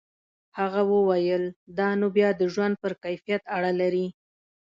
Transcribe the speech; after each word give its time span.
هغه 0.57 0.81
وویل 0.93 1.43
دا 1.77 1.89
نو 1.99 2.07
بیا 2.15 2.29
د 2.35 2.41
ژوند 2.53 2.75
پر 2.83 2.93
کیفیت 3.03 3.41
اړه 3.55 3.71
لري. 3.81 4.07